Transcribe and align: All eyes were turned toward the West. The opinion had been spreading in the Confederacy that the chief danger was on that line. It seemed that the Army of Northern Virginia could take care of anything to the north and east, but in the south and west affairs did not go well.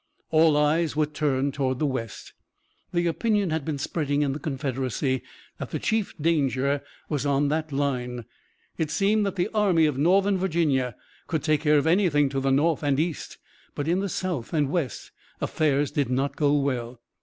All 0.31 0.57
eyes 0.57 0.95
were 0.95 1.05
turned 1.05 1.53
toward 1.53 1.77
the 1.77 1.85
West. 1.85 2.33
The 2.91 3.05
opinion 3.05 3.51
had 3.51 3.63
been 3.63 3.77
spreading 3.77 4.23
in 4.23 4.31
the 4.33 4.39
Confederacy 4.39 5.21
that 5.59 5.69
the 5.69 5.77
chief 5.77 6.15
danger 6.19 6.81
was 7.07 7.23
on 7.23 7.49
that 7.49 7.71
line. 7.71 8.25
It 8.79 8.89
seemed 8.89 9.27
that 9.27 9.35
the 9.35 9.49
Army 9.53 9.85
of 9.85 9.99
Northern 9.99 10.39
Virginia 10.39 10.95
could 11.27 11.43
take 11.43 11.61
care 11.61 11.77
of 11.77 11.85
anything 11.85 12.29
to 12.29 12.39
the 12.39 12.49
north 12.51 12.81
and 12.81 12.99
east, 12.99 13.37
but 13.75 13.87
in 13.87 13.99
the 13.99 14.09
south 14.09 14.53
and 14.53 14.71
west 14.71 15.11
affairs 15.39 15.91
did 15.91 16.09
not 16.09 16.35
go 16.35 16.53
well. 16.57 16.99